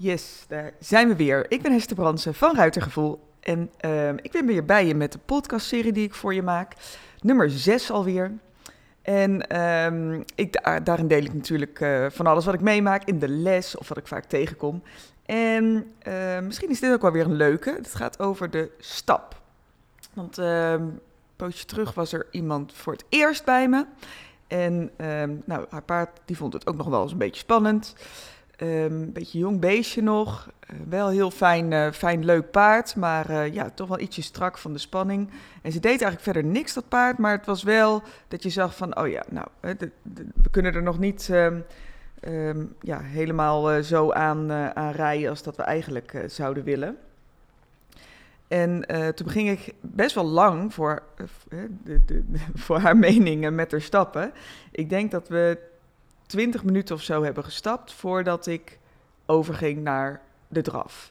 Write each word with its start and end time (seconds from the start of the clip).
Yes, 0.00 0.44
daar 0.48 0.72
zijn 0.80 1.08
we 1.08 1.16
weer. 1.16 1.46
Ik 1.48 1.62
ben 1.62 1.72
Hester 1.72 1.96
Bransen 1.96 2.34
van 2.34 2.56
Ruitergevoel. 2.56 3.20
En 3.40 3.70
ehm, 3.76 4.16
ik 4.22 4.32
ben 4.32 4.46
weer 4.46 4.64
bij 4.64 4.86
je 4.86 4.94
met 4.94 5.12
de 5.12 5.18
podcastserie 5.18 5.92
die 5.92 6.04
ik 6.04 6.14
voor 6.14 6.34
je 6.34 6.42
maak. 6.42 6.72
Nummer 7.20 7.50
6 7.50 7.90
alweer. 7.90 8.32
En 9.02 9.48
ehm, 9.48 10.22
ik, 10.34 10.62
daarin 10.84 11.08
deel 11.08 11.22
ik 11.22 11.34
natuurlijk 11.34 11.80
eh, 11.80 12.06
van 12.10 12.26
alles 12.26 12.44
wat 12.44 12.54
ik 12.54 12.60
meemaak 12.60 13.04
in 13.04 13.18
de 13.18 13.28
les 13.28 13.76
of 13.76 13.88
wat 13.88 13.96
ik 13.98 14.06
vaak 14.06 14.24
tegenkom. 14.24 14.82
En 15.26 15.92
ehm, 15.98 16.46
misschien 16.46 16.70
is 16.70 16.80
dit 16.80 16.92
ook 16.92 17.02
wel 17.02 17.12
weer 17.12 17.24
een 17.24 17.36
leuke. 17.36 17.70
Het 17.70 17.94
gaat 17.94 18.18
over 18.18 18.50
de 18.50 18.70
stap. 18.78 19.40
Want 20.14 20.36
een 20.36 21.00
poosje 21.36 21.64
terug 21.64 21.94
was 21.94 22.12
er 22.12 22.26
iemand 22.30 22.72
voor 22.72 22.92
het 22.92 23.04
eerst 23.08 23.44
bij 23.44 23.68
me. 23.68 23.86
En 24.46 24.90
nou, 25.44 25.66
haar 25.68 25.82
paard 25.82 26.20
die 26.24 26.36
vond 26.36 26.52
het 26.52 26.66
ook 26.66 26.76
nog 26.76 26.86
wel 26.86 27.02
eens 27.02 27.12
een 27.12 27.18
beetje 27.18 27.40
spannend. 27.40 27.94
Ehm, 28.58 28.92
een 28.92 29.12
beetje 29.12 29.38
jong 29.38 29.60
beestje 29.60 30.02
nog. 30.02 30.50
Uh, 30.70 30.78
wel 30.88 31.08
heel 31.08 31.30
fijn, 31.30 31.70
uh, 31.70 31.90
fijn, 31.90 32.24
leuk 32.24 32.50
paard. 32.50 32.96
Maar 32.96 33.30
uh, 33.30 33.54
ja, 33.54 33.70
toch 33.70 33.88
wel 33.88 34.00
ietsje 34.00 34.22
strak 34.22 34.58
van 34.58 34.72
de 34.72 34.78
spanning. 34.78 35.30
En 35.62 35.72
ze 35.72 35.80
deed 35.80 35.90
eigenlijk 35.90 36.22
verder 36.22 36.44
niks, 36.44 36.74
dat 36.74 36.88
paard. 36.88 37.18
Maar 37.18 37.36
het 37.36 37.46
was 37.46 37.62
wel 37.62 38.02
dat 38.28 38.42
je 38.42 38.50
zag 38.50 38.76
van, 38.76 38.98
oh 38.98 39.08
ja, 39.08 39.24
nou, 39.28 39.46
we 39.60 40.50
kunnen 40.50 40.74
er 40.74 40.82
nog 40.82 40.98
niet 40.98 41.28
um, 41.32 41.64
um, 42.28 42.74
ja, 42.80 43.00
helemaal 43.00 43.82
zo 43.82 44.12
aan, 44.12 44.52
aan 44.52 44.92
rijden 44.92 45.30
als 45.30 45.42
dat 45.42 45.56
we 45.56 45.62
eigenlijk 45.62 46.24
zouden 46.26 46.64
willen. 46.64 46.96
En 48.48 48.86
toen 49.14 49.30
ging 49.30 49.50
ik 49.50 49.74
best 49.80 50.14
wel 50.14 50.26
lang 50.26 50.74
voor, 50.74 51.02
de, 51.84 52.22
voor 52.64 52.78
haar 52.78 52.96
meningen 52.96 53.54
met 53.54 53.70
haar 53.70 53.80
stappen. 53.80 54.32
Ik 54.70 54.90
denk 54.90 55.10
dat 55.10 55.28
we 55.28 55.58
20 56.28 56.64
minuten 56.64 56.94
of 56.94 57.02
zo 57.02 57.22
hebben 57.22 57.44
gestapt 57.44 57.92
voordat 57.92 58.46
ik 58.46 58.78
overging 59.26 59.82
naar 59.82 60.20
de 60.48 60.62
draf. 60.62 61.10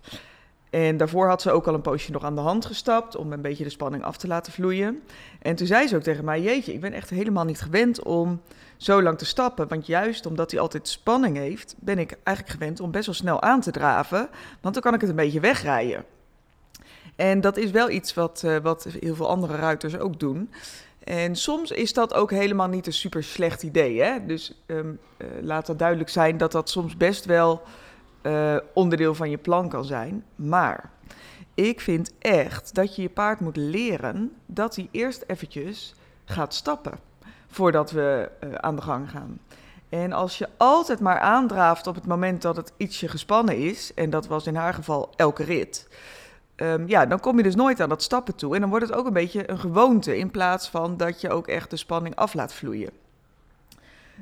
En 0.70 0.98
daarvoor 0.98 1.28
had 1.28 1.42
ze 1.42 1.52
ook 1.52 1.68
al 1.68 1.74
een 1.74 1.82
poosje 1.82 2.12
nog 2.12 2.24
aan 2.24 2.36
de 2.36 2.42
hand 2.42 2.66
gestapt 2.66 3.16
om 3.16 3.32
een 3.32 3.42
beetje 3.42 3.64
de 3.64 3.70
spanning 3.70 4.04
af 4.04 4.18
te 4.18 4.28
laten 4.28 4.54
vloeien. 4.54 5.04
En 5.42 5.56
toen 5.56 5.68
zei 5.68 5.88
ze 5.88 5.96
ook 5.96 6.02
tegen 6.02 6.26
mij: 6.26 6.42
Jeetje, 6.42 6.74
ik 6.74 6.82
ben 6.82 6.94
echt 6.94 7.10
helemaal 7.10 7.46
niet 7.46 7.62
gewend 7.62 8.04
om 8.04 8.42
zo 8.78 9.02
lang 9.02 9.18
te 9.18 9.26
stappen. 9.26 9.68
Want 9.68 9.86
juist 9.86 10.26
omdat 10.26 10.52
hij 10.52 10.60
altijd 10.60 10.88
spanning 10.88 11.38
heeft, 11.38 11.76
ben 11.80 12.00
ik 12.00 12.18
eigenlijk 12.24 12.58
gewend 12.58 12.80
om 12.80 12.92
best 12.92 13.06
wel 13.06 13.16
snel 13.16 13.42
aan 13.42 13.62
te 13.62 13.72
draven. 13.72 14.30
Want 14.62 14.74
dan 14.74 14.84
kan 14.84 14.94
ik 14.94 15.02
het 15.02 15.10
een 15.10 15.16
beetje 15.16 15.40
wegrijden. 15.40 16.06
En 17.18 17.42
dat 17.42 17.58
is 17.58 17.72
wel 17.72 17.90
iets 17.90 18.14
wat, 18.14 18.42
uh, 18.46 18.58
wat 18.58 18.88
heel 19.00 19.16
veel 19.16 19.30
andere 19.30 19.56
ruiters 19.56 19.98
ook 19.98 20.20
doen. 20.20 20.52
En 21.04 21.36
soms 21.36 21.72
is 21.72 21.94
dat 21.94 22.14
ook 22.14 22.32
helemaal 22.32 22.68
niet 22.68 22.88
een 22.88 22.94
super 22.94 23.24
slecht 23.24 23.64
idee. 23.64 24.02
Hè? 24.02 24.26
Dus 24.26 24.64
um, 24.66 25.00
uh, 25.18 25.28
laat 25.42 25.66
dat 25.66 25.80
duidelijk 25.80 26.10
zijn 26.10 26.38
dat 26.38 26.52
dat 26.52 26.70
soms 26.70 26.98
best 26.98 27.26
wel 27.26 27.62
uh, 28.22 28.58
onderdeel 28.74 29.16
van 29.16 29.30
je 29.30 29.38
plan 29.38 29.70
kan 29.70 29.86
zijn. 29.86 30.24
Maar 30.36 30.90
ik 31.54 31.82
vind 31.82 32.14
echt 32.20 32.76
dat 32.76 32.96
je 32.96 33.02
je 33.02 33.10
paard 33.10 33.40
moet 33.40 33.58
leren 33.58 34.36
dat 34.46 34.76
hij 34.76 34.88
eerst 34.92 35.24
eventjes 35.28 35.94
gaat 36.26 36.54
stappen 36.54 37.00
voordat 37.48 37.92
we 37.92 38.30
aan 38.56 38.76
de 38.76 38.82
gang 38.82 39.10
gaan. 39.10 39.40
En 39.90 40.14
als 40.14 40.38
je 40.38 40.50
altijd 40.58 41.00
maar 41.00 41.20
aandraaft 41.20 41.88
op 41.88 41.96
het 41.96 42.06
moment 42.06 42.42
dat 42.42 42.56
het 42.56 42.74
ietsje 42.78 43.08
gespannen 43.08 43.58
is, 43.58 43.94
en 43.94 44.10
dat 44.10 44.28
was 44.28 44.48
in 44.48 44.56
haar 44.56 44.74
geval 44.74 45.10
elke 45.16 45.44
rit, 45.44 45.88
um, 46.58 46.88
ja, 46.88 47.06
dan 47.06 47.20
kom 47.20 47.38
je 47.38 47.44
dus 47.44 47.56
nooit 47.56 47.80
aan 47.80 47.90
dat 47.90 48.04
stappen 48.04 48.36
toe. 48.36 48.56
En 48.56 48.62
dan 48.62 48.70
wordt 48.70 48.88
het 48.88 48.96
ook 48.96 49.06
een 49.06 49.14
beetje 49.14 49.50
een 49.50 49.60
gewoonte 49.60 50.18
in 50.18 50.32
plaats 50.32 50.70
van 50.70 50.98
dat 50.98 51.22
je 51.22 51.30
ook 51.30 51.48
echt 51.48 51.70
de 51.70 51.78
spanning 51.78 52.16
af 52.16 52.34
laat 52.34 52.54
vloeien. 52.54 52.90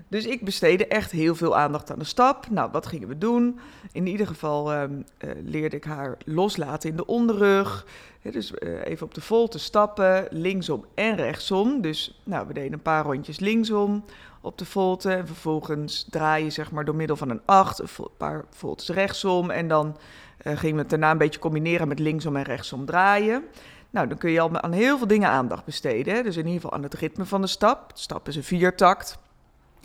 Dus 0.08 0.26
ik 0.26 0.46
besteedde 0.46 0.88
echt 0.88 1.12
heel 1.12 1.36
veel 1.36 1.58
aandacht 1.58 1.92
aan 1.92 2.00
de 2.00 2.06
stap. 2.06 2.50
Nou, 2.50 2.72
wat 2.72 2.86
gingen 2.86 3.08
we 3.08 3.18
doen? 3.18 3.60
In 3.92 4.08
ieder 4.08 4.28
geval 4.28 4.74
um, 4.74 5.06
leerde 5.44 5.76
ik 5.76 5.84
haar 5.84 6.18
loslaten 6.26 6.90
in 6.90 6.96
de 6.96 7.06
onderrug. 7.06 7.86
Dus 8.22 8.52
uh, 8.52 8.86
even 8.86 9.06
op 9.06 9.14
de 9.14 9.22
volte 9.22 9.60
stappen, 9.60 10.28
linksom 10.30 10.86
en 10.94 11.16
rechtsom. 11.16 11.82
Dus 11.82 12.22
nou, 12.24 12.48
we 12.48 12.54
deden 12.54 12.74
een 12.74 12.82
paar 12.82 13.06
rondjes 13.06 13.40
linksom 13.40 14.04
op 14.46 14.58
de 14.58 14.66
volte. 14.66 15.12
En 15.14 15.28
vervolgens 15.28 16.06
draaien 16.10 16.52
zeg 16.52 16.72
maar 16.72 16.86
door 16.86 16.96
middel 16.96 17.16
van 17.16 17.30
een 17.30 17.42
8, 17.46 17.80
een 17.80 18.08
paar 18.18 18.46
voltes 18.50 18.90
rechtsom. 18.90 19.50
En 19.50 19.68
dan 19.68 19.98
uh, 20.44 20.58
gingen 20.58 20.76
we 20.76 20.82
het 20.82 20.90
daarna 20.90 21.12
een 21.12 21.18
beetje 21.18 21.40
combineren 21.40 21.88
met 21.88 22.00
linksom 22.00 22.36
en 22.36 22.44
rechtsom 22.44 22.86
draaien. 22.86 23.44
Nou, 23.90 24.08
dan 24.08 24.18
kun 24.18 24.32
je 24.32 24.40
al 24.40 24.60
aan 24.60 24.72
heel 24.72 24.98
veel 24.98 25.08
dingen 25.08 25.30
aandacht 25.30 25.66
besteden. 25.66 26.14
Hè? 26.14 26.24
Dus 26.24 26.38
in 26.38 26.46
ieder 26.46 26.62
geval 26.62 26.74
aan 26.74 26.84
het 26.84 26.94
ritme 26.94 27.26
van 27.26 27.42
de 27.42 27.48
stap. 27.48 27.94
De 27.94 28.02
stap 28.02 28.28
is 28.28 28.36
een 28.36 28.44
viertakt. 28.44 29.18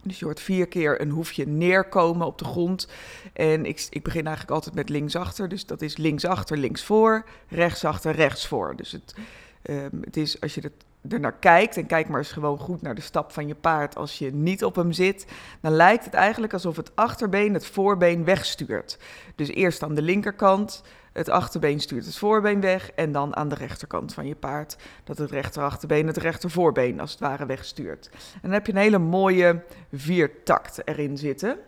Dus 0.02 0.18
je 0.18 0.24
hoort 0.24 0.40
vier 0.40 0.66
keer 0.66 1.00
een 1.00 1.10
hoefje 1.10 1.46
neerkomen 1.46 2.26
op 2.26 2.38
de 2.38 2.44
grond. 2.44 2.88
En 3.32 3.66
ik, 3.66 3.86
ik 3.90 4.02
begin 4.02 4.24
eigenlijk 4.24 4.54
altijd 4.54 4.74
met 4.74 4.88
linksachter. 4.88 5.48
Dus 5.48 5.66
dat 5.66 5.82
is 5.82 5.96
linksachter, 5.96 6.56
linksvoor, 6.56 7.24
rechtsachter, 7.48 8.12
rechtsvoor. 8.12 8.76
Dus 8.76 8.92
het, 8.92 9.14
um, 9.62 10.00
het 10.04 10.16
is, 10.16 10.40
als 10.40 10.54
je 10.54 10.60
het 10.60 10.84
er 11.08 11.20
naar 11.20 11.38
kijkt, 11.38 11.76
en 11.76 11.86
kijk 11.86 12.08
maar 12.08 12.18
eens 12.18 12.32
gewoon 12.32 12.58
goed 12.58 12.82
naar 12.82 12.94
de 12.94 13.00
stap 13.00 13.32
van 13.32 13.46
je 13.46 13.54
paard 13.54 13.96
als 13.96 14.18
je 14.18 14.34
niet 14.34 14.64
op 14.64 14.74
hem 14.74 14.92
zit, 14.92 15.26
dan 15.60 15.72
lijkt 15.72 16.04
het 16.04 16.14
eigenlijk 16.14 16.52
alsof 16.52 16.76
het 16.76 16.96
achterbeen 16.96 17.54
het 17.54 17.66
voorbeen 17.66 18.24
wegstuurt. 18.24 18.98
Dus 19.34 19.48
eerst 19.48 19.82
aan 19.82 19.94
de 19.94 20.02
linkerkant, 20.02 20.82
het 21.12 21.28
achterbeen 21.28 21.80
stuurt 21.80 22.04
het 22.04 22.16
voorbeen 22.16 22.60
weg 22.60 22.90
en 22.90 23.12
dan 23.12 23.36
aan 23.36 23.48
de 23.48 23.54
rechterkant 23.54 24.14
van 24.14 24.26
je 24.26 24.34
paard 24.34 24.76
dat 25.04 25.18
het 25.18 25.30
rechterachterbeen 25.30 26.06
het 26.06 26.16
rechtervoorbeen 26.16 27.00
als 27.00 27.10
het 27.10 27.20
ware 27.20 27.46
wegstuurt. 27.46 28.08
En 28.12 28.40
dan 28.42 28.52
heb 28.52 28.66
je 28.66 28.72
een 28.72 28.78
hele 28.78 28.98
mooie 28.98 29.62
viertakt 29.92 30.88
erin 30.88 31.18
zitten 31.18 31.58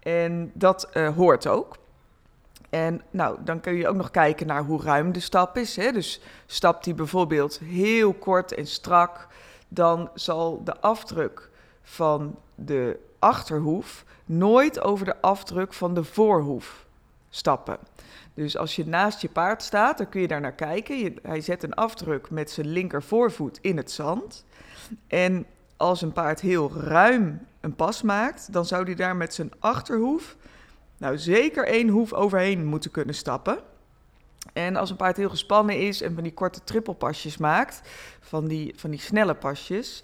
en 0.00 0.50
dat 0.54 0.88
uh, 0.94 1.16
hoort 1.16 1.46
ook. 1.46 1.76
En 2.70 3.02
nou, 3.10 3.38
dan 3.44 3.60
kun 3.60 3.74
je 3.74 3.88
ook 3.88 3.96
nog 3.96 4.10
kijken 4.10 4.46
naar 4.46 4.64
hoe 4.64 4.82
ruim 4.82 5.12
de 5.12 5.20
stap 5.20 5.56
is. 5.56 5.76
Hè? 5.76 5.92
Dus 5.92 6.20
stapt 6.46 6.84
die 6.84 6.94
bijvoorbeeld 6.94 7.58
heel 7.58 8.12
kort 8.12 8.54
en 8.54 8.66
strak, 8.66 9.28
dan 9.68 10.10
zal 10.14 10.64
de 10.64 10.80
afdruk 10.80 11.50
van 11.82 12.38
de 12.54 12.98
achterhoef 13.18 14.04
nooit 14.24 14.80
over 14.80 15.04
de 15.04 15.20
afdruk 15.20 15.72
van 15.72 15.94
de 15.94 16.04
voorhoef 16.04 16.86
stappen. 17.30 17.78
Dus 18.34 18.56
als 18.56 18.76
je 18.76 18.86
naast 18.86 19.20
je 19.20 19.28
paard 19.28 19.62
staat, 19.62 19.98
dan 19.98 20.08
kun 20.08 20.20
je 20.20 20.28
daar 20.28 20.40
naar 20.40 20.52
kijken. 20.52 21.18
Hij 21.22 21.40
zet 21.40 21.62
een 21.62 21.74
afdruk 21.74 22.30
met 22.30 22.50
zijn 22.50 22.66
linker 22.66 23.02
voorvoet 23.02 23.58
in 23.60 23.76
het 23.76 23.90
zand. 23.90 24.44
En 25.06 25.46
als 25.76 26.02
een 26.02 26.12
paard 26.12 26.40
heel 26.40 26.72
ruim 26.72 27.46
een 27.60 27.74
pas 27.74 28.02
maakt, 28.02 28.52
dan 28.52 28.66
zou 28.66 28.84
hij 28.84 28.94
daar 28.94 29.16
met 29.16 29.34
zijn 29.34 29.52
achterhoef 29.58 30.36
nou 30.96 31.18
zeker 31.18 31.66
één 31.66 31.88
hoef 31.88 32.12
overheen 32.12 32.66
moeten 32.66 32.90
kunnen 32.90 33.14
stappen. 33.14 33.58
En 34.52 34.76
als 34.76 34.90
een 34.90 34.96
paard 34.96 35.16
heel 35.16 35.28
gespannen 35.28 35.78
is 35.78 36.02
en 36.02 36.14
van 36.14 36.22
die 36.22 36.34
korte 36.34 36.64
trippelpasjes 36.64 37.36
maakt, 37.36 37.80
van 38.20 38.46
die, 38.46 38.72
van 38.76 38.90
die 38.90 39.00
snelle 39.00 39.34
pasjes, 39.34 40.02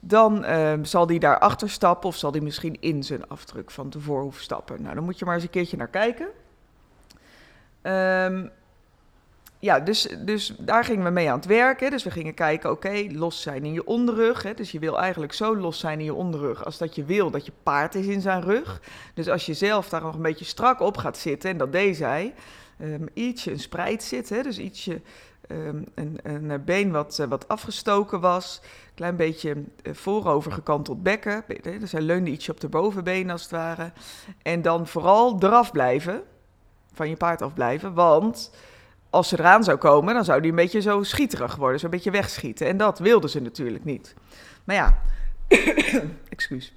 dan 0.00 0.44
uh, 0.44 0.72
zal 0.82 1.06
die 1.06 1.20
daarachter 1.20 1.70
stappen 1.70 2.08
of 2.08 2.16
zal 2.16 2.30
die 2.30 2.42
misschien 2.42 2.76
in 2.80 3.02
zijn 3.02 3.28
afdruk 3.28 3.70
van 3.70 3.90
de 3.90 4.00
voorhoef 4.00 4.40
stappen. 4.40 4.82
Nou, 4.82 4.94
dan 4.94 5.04
moet 5.04 5.18
je 5.18 5.24
maar 5.24 5.34
eens 5.34 5.44
een 5.44 5.50
keertje 5.50 5.76
naar 5.76 5.88
kijken. 5.88 6.28
Um, 7.82 8.50
ja, 9.66 9.80
dus, 9.80 10.08
dus 10.18 10.54
daar 10.58 10.84
gingen 10.84 11.04
we 11.04 11.10
mee 11.10 11.30
aan 11.30 11.36
het 11.36 11.46
werken. 11.46 11.90
Dus 11.90 12.04
we 12.04 12.10
gingen 12.10 12.34
kijken, 12.34 12.70
oké, 12.70 13.06
los 13.08 13.42
zijn 13.42 13.64
in 13.64 13.72
je 13.72 13.86
onderrug. 13.86 14.42
Hè. 14.42 14.54
Dus 14.54 14.70
je 14.70 14.78
wil 14.78 14.98
eigenlijk 15.00 15.32
zo 15.32 15.56
los 15.56 15.78
zijn 15.78 15.98
in 15.98 16.04
je 16.04 16.14
onderrug 16.14 16.64
als 16.64 16.78
dat 16.78 16.94
je 16.94 17.04
wil 17.04 17.30
dat 17.30 17.46
je 17.46 17.52
paard 17.62 17.94
is 17.94 18.06
in 18.06 18.20
zijn 18.20 18.42
rug. 18.42 18.80
Dus 19.14 19.28
als 19.28 19.46
je 19.46 19.54
zelf 19.54 19.88
daar 19.88 20.02
nog 20.02 20.14
een 20.14 20.22
beetje 20.22 20.44
strak 20.44 20.80
op 20.80 20.96
gaat 20.96 21.18
zitten, 21.18 21.50
en 21.50 21.56
dat 21.56 21.72
deed 21.72 21.96
zij, 21.96 22.34
um, 22.80 23.08
ietsje 23.14 23.50
een 23.50 23.60
spreid 23.60 24.02
zitten, 24.02 24.42
dus 24.42 24.58
ietsje 24.58 25.00
um, 25.48 25.84
een, 25.94 26.18
een, 26.22 26.64
been 26.64 26.90
wat, 26.90 27.18
uh, 27.20 27.26
wat 27.26 27.48
afgestoken 27.48 28.20
was, 28.20 28.60
klein 28.94 29.16
beetje 29.16 29.54
uh, 29.54 29.94
voorover 29.94 30.52
gekanteld 30.52 31.02
bekken. 31.02 31.44
Dus 31.80 31.92
hij 31.92 32.00
leunde 32.00 32.30
ietsje 32.30 32.50
op 32.50 32.60
de 32.60 32.68
bovenbeen 32.68 33.30
als 33.30 33.42
het 33.42 33.50
ware. 33.50 33.92
En 34.42 34.62
dan 34.62 34.86
vooral 34.86 35.36
eraf 35.40 35.72
blijven, 35.72 36.22
van 36.92 37.08
je 37.08 37.16
paard 37.16 37.42
afblijven, 37.42 37.94
want 37.94 38.50
als 39.16 39.28
ze 39.28 39.38
eraan 39.38 39.64
zou 39.64 39.76
komen, 39.78 40.14
dan 40.14 40.24
zou 40.24 40.40
die 40.40 40.50
een 40.50 40.56
beetje 40.56 40.80
zo 40.80 41.02
schieterig 41.02 41.56
worden, 41.56 41.80
zo'n 41.80 41.90
beetje 41.90 42.10
wegschieten. 42.10 42.66
En 42.66 42.76
dat 42.76 42.98
wilden 42.98 43.30
ze 43.30 43.40
natuurlijk 43.40 43.84
niet. 43.84 44.14
Maar 44.64 44.76
ja, 44.76 44.98
excuus. 46.28 46.72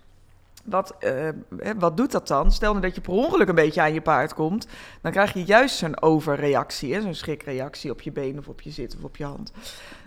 Wat, 0.64 0.96
uh, 1.00 1.30
wat 1.78 1.98
doet 1.98 2.12
dat 2.12 2.28
dan? 2.28 2.52
Stel 2.52 2.72
nou 2.72 2.86
dat 2.86 2.96
je 2.96 3.02
per 3.02 3.14
ongeluk 3.14 3.48
een 3.48 3.56
beetje 3.56 3.82
aan 3.82 3.94
je 3.94 4.02
paard 4.02 4.34
komt, 4.34 4.68
dan 5.02 5.12
krijg 5.12 5.34
je 5.34 5.44
juist 5.44 5.76
zo'n 5.76 6.02
overreactie, 6.02 7.02
zo'n 7.02 7.14
schrikreactie 7.14 7.92
op 7.92 8.02
je 8.02 8.12
been 8.12 8.38
of 8.38 8.48
op 8.48 8.62
je 8.62 8.72
zit 8.72 8.96
of 8.98 9.04
op 9.04 9.18
je 9.18 9.24
hand. 9.24 9.52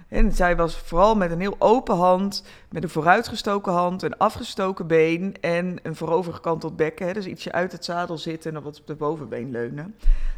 En 0.09 0.33
zij 0.33 0.57
was 0.57 0.77
vooral 0.77 1.15
met 1.15 1.31
een 1.31 1.41
heel 1.41 1.57
open 1.59 1.97
hand, 1.97 2.45
met 2.71 2.83
een 2.83 2.89
vooruitgestoken 2.89 3.73
hand, 3.73 4.03
een 4.03 4.19
afgestoken 4.19 4.87
been 4.87 5.35
en 5.41 5.79
een 5.83 5.97
voorovergekanteld 5.97 6.77
bekken. 6.77 7.07
Hè, 7.07 7.13
dus 7.13 7.27
ietsje 7.27 7.53
uit 7.53 7.73
het 7.73 7.85
zadel 7.85 8.19
zitten 8.19 8.57
en 8.57 8.63
wat 8.63 8.81
op 8.81 8.87
de 8.87 8.95
bovenbeen 8.95 9.51
leunen. 9.51 9.97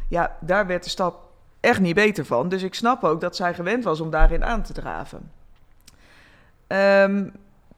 Ja, 0.09 0.37
daar 0.41 0.67
werd 0.67 0.83
de 0.83 0.89
stap 0.89 1.34
echt 1.65 1.79
niet 1.79 1.95
beter 1.95 2.25
van. 2.25 2.49
Dus 2.49 2.63
ik 2.63 2.73
snap 2.73 3.03
ook 3.03 3.21
dat 3.21 3.35
zij 3.35 3.53
gewend 3.53 3.83
was 3.83 3.99
om 4.01 4.09
daarin 4.09 4.43
aan 4.43 4.63
te 4.63 4.73
draven. 4.73 5.31
Um, 6.67 7.31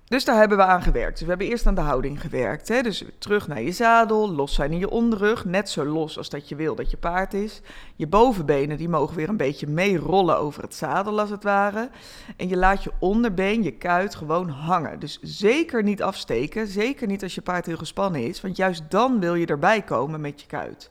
Dus 0.09 0.25
daar 0.25 0.37
hebben 0.37 0.57
we 0.57 0.63
aan 0.63 0.81
gewerkt. 0.81 1.11
Dus 1.11 1.21
we 1.21 1.29
hebben 1.29 1.47
eerst 1.47 1.65
aan 1.67 1.75
de 1.75 1.81
houding 1.81 2.21
gewerkt. 2.21 2.67
Hè? 2.67 2.81
Dus 2.81 3.03
terug 3.17 3.47
naar 3.47 3.61
je 3.61 3.71
zadel, 3.71 4.31
los 4.31 4.53
zijn 4.53 4.71
in 4.71 4.79
je 4.79 4.89
onderrug, 4.89 5.45
net 5.45 5.69
zo 5.69 5.85
los 5.85 6.17
als 6.17 6.29
dat 6.29 6.49
je 6.49 6.55
wil 6.55 6.75
dat 6.75 6.91
je 6.91 6.97
paard 6.97 7.33
is. 7.33 7.61
Je 7.95 8.07
bovenbenen 8.07 8.77
die 8.77 8.89
mogen 8.89 9.15
weer 9.15 9.29
een 9.29 9.37
beetje 9.37 9.67
meerollen 9.67 10.37
over 10.37 10.63
het 10.63 10.75
zadel 10.75 11.19
als 11.19 11.29
het 11.29 11.43
ware. 11.43 11.89
En 12.37 12.47
je 12.47 12.57
laat 12.57 12.83
je 12.83 12.91
onderbeen, 12.99 13.63
je 13.63 13.71
kuit 13.71 14.15
gewoon 14.15 14.49
hangen. 14.49 14.99
Dus 14.99 15.19
zeker 15.21 15.83
niet 15.83 16.01
afsteken, 16.01 16.67
zeker 16.67 17.07
niet 17.07 17.23
als 17.23 17.35
je 17.35 17.41
paard 17.41 17.65
heel 17.65 17.77
gespannen 17.77 18.23
is, 18.23 18.41
want 18.41 18.57
juist 18.57 18.83
dan 18.89 19.19
wil 19.19 19.35
je 19.35 19.45
erbij 19.45 19.81
komen 19.81 20.21
met 20.21 20.41
je 20.41 20.47
kuit. 20.47 20.89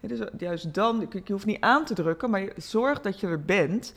Dus 0.00 0.20
juist 0.38 0.74
dan, 0.74 1.08
je 1.24 1.32
hoeft 1.32 1.46
niet 1.46 1.60
aan 1.60 1.84
te 1.84 1.94
drukken, 1.94 2.30
maar 2.30 2.48
zorg 2.56 3.00
dat 3.00 3.20
je 3.20 3.26
er 3.26 3.44
bent. 3.44 3.92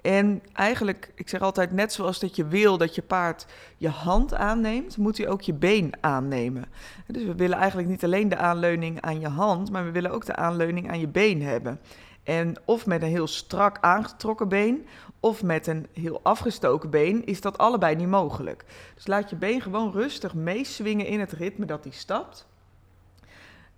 En 0.00 0.42
eigenlijk, 0.52 1.12
ik 1.14 1.28
zeg 1.28 1.40
altijd, 1.40 1.72
net 1.72 1.92
zoals 1.92 2.18
dat 2.18 2.36
je 2.36 2.46
wil 2.46 2.78
dat 2.78 2.94
je 2.94 3.02
paard 3.02 3.46
je 3.76 3.88
hand 3.88 4.34
aanneemt, 4.34 4.96
moet 4.96 5.18
hij 5.18 5.28
ook 5.28 5.40
je 5.40 5.52
been 5.52 5.92
aannemen. 6.00 6.64
Dus 7.06 7.24
we 7.24 7.34
willen 7.34 7.58
eigenlijk 7.58 7.88
niet 7.88 8.04
alleen 8.04 8.28
de 8.28 8.36
aanleuning 8.36 9.00
aan 9.00 9.20
je 9.20 9.28
hand, 9.28 9.70
maar 9.70 9.84
we 9.84 9.90
willen 9.90 10.10
ook 10.10 10.26
de 10.26 10.36
aanleuning 10.36 10.90
aan 10.90 11.00
je 11.00 11.08
been 11.08 11.42
hebben. 11.42 11.80
En 12.22 12.56
of 12.64 12.86
met 12.86 13.02
een 13.02 13.08
heel 13.08 13.26
strak 13.26 13.78
aangetrokken 13.80 14.48
been, 14.48 14.86
of 15.20 15.42
met 15.42 15.66
een 15.66 15.86
heel 15.92 16.20
afgestoken 16.22 16.90
been, 16.90 17.24
is 17.24 17.40
dat 17.40 17.58
allebei 17.58 17.96
niet 17.96 18.08
mogelijk. 18.08 18.64
Dus 18.94 19.06
laat 19.06 19.30
je 19.30 19.36
been 19.36 19.60
gewoon 19.60 19.92
rustig 19.92 20.34
meeswingen 20.34 21.06
in 21.06 21.20
het 21.20 21.32
ritme 21.32 21.66
dat 21.66 21.84
hij 21.84 21.92
stapt. 21.92 22.46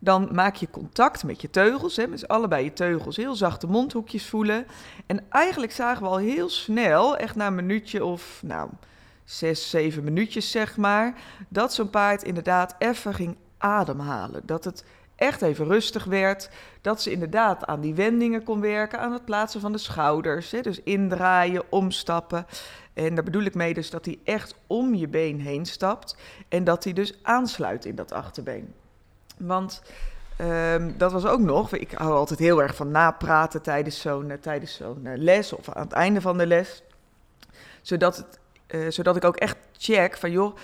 Dan 0.05 0.29
maak 0.33 0.55
je 0.55 0.71
contact 0.71 1.25
met 1.25 1.41
je 1.41 1.51
teugels, 1.51 1.97
hè, 1.97 2.07
met 2.07 2.29
allebei 2.29 2.65
je 2.65 2.73
teugels, 2.73 3.17
heel 3.17 3.35
zachte 3.35 3.67
mondhoekjes 3.67 4.29
voelen. 4.29 4.67
En 5.07 5.25
eigenlijk 5.29 5.73
zagen 5.73 6.03
we 6.03 6.09
al 6.09 6.17
heel 6.17 6.49
snel, 6.49 7.17
echt 7.17 7.37
na 7.37 7.47
een 7.47 7.55
minuutje 7.55 8.05
of 8.05 8.41
nou, 8.45 8.71
zes, 9.25 9.71
zeven 9.71 10.05
minuutjes 10.05 10.51
zeg 10.51 10.77
maar, 10.77 11.15
dat 11.49 11.75
zo'n 11.75 11.91
paard 11.91 12.23
inderdaad 12.23 12.75
even 12.79 13.15
ging 13.15 13.37
ademhalen. 13.59 14.43
Dat 14.45 14.65
het 14.65 14.85
echt 15.17 15.43
even 15.43 15.67
rustig 15.67 16.05
werd. 16.05 16.51
Dat 16.81 17.03
ze 17.03 17.11
inderdaad 17.11 17.67
aan 17.67 17.81
die 17.81 17.95
wendingen 17.95 18.43
kon 18.43 18.61
werken, 18.61 19.01
aan 19.01 19.13
het 19.13 19.25
plaatsen 19.25 19.61
van 19.61 19.73
de 19.73 19.79
schouders. 19.79 20.51
Hè, 20.51 20.61
dus 20.61 20.83
indraaien, 20.83 21.63
omstappen. 21.69 22.47
En 22.95 23.15
daar 23.15 23.25
bedoel 23.25 23.43
ik 23.43 23.55
mee 23.55 23.75
dus 23.75 23.91
dat 23.91 24.05
hij 24.05 24.19
echt 24.25 24.55
om 24.67 24.95
je 24.95 25.09
been 25.09 25.41
heen 25.41 25.67
stapt. 25.67 26.17
En 26.49 26.65
dat 26.65 26.85
hij 26.85 26.93
dus 26.93 27.19
aansluit 27.23 27.85
in 27.85 27.95
dat 27.95 28.13
achterbeen. 28.13 28.75
Want 29.39 29.83
ehm, 30.37 30.91
dat 30.97 31.13
was 31.13 31.27
ook 31.27 31.41
nog, 31.41 31.73
ik 31.73 31.93
hou 31.93 32.13
altijd 32.13 32.39
heel 32.39 32.63
erg 32.63 32.75
van 32.75 32.91
napraten 32.91 33.63
tijdens 33.63 34.01
zo'n, 34.01 34.31
eh, 34.31 34.57
eh, 34.57 35.19
les 35.19 35.53
of 35.53 35.69
aan 35.69 35.83
het 35.83 35.93
einde 35.93 36.21
van 36.21 36.39
de 36.39 36.47
les. 36.47 36.83
Zodat, 37.83 38.17
het, 38.17 38.39
uh, 38.71 38.91
zodat 38.91 39.17
ik 39.17 39.25
ook 39.25 39.37
echt 39.37 39.57
check 39.73 40.17
van 40.17 40.31
joh, 40.31 40.57